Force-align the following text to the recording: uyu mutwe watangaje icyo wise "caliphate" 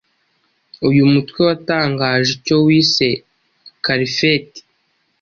uyu 0.89 1.03
mutwe 1.13 1.39
watangaje 1.47 2.29
icyo 2.37 2.55
wise 2.65 3.07
"caliphate" 3.85 4.59